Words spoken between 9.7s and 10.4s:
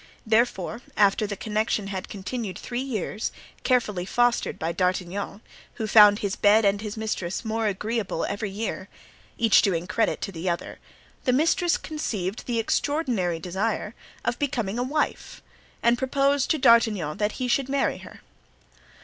credit to